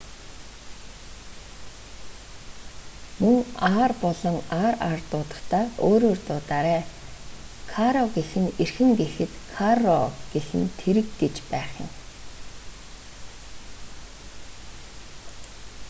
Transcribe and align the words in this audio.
мөн 3.21 3.37
r 3.87 3.91
болон 4.03 4.37
rr 4.73 4.99
дуудахдаа 5.11 5.65
өөрөөр 5.87 6.19
дуудаарай 6.27 6.81
caro 7.71 8.03
гэх 8.15 8.31
нь 8.41 8.49
эрхэм 8.63 8.89
гэхэд 8.99 9.31
carro 9.55 9.99
гэх 10.33 10.47
нь 10.59 10.73
тэрэг 10.79 11.07
гэж 11.21 11.35
байх 11.51 11.71
юм 11.83 11.89